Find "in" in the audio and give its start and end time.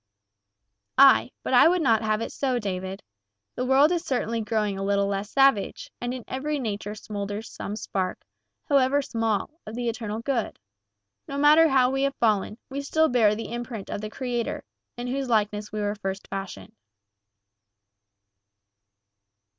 6.11-6.23, 14.97-15.05